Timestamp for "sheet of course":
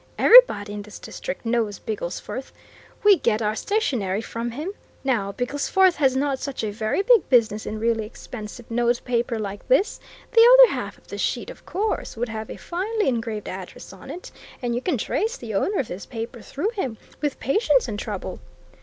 11.19-12.17